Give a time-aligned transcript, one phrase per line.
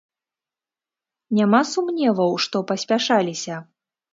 [1.39, 3.55] Няма сумневаў, што паспяшаліся?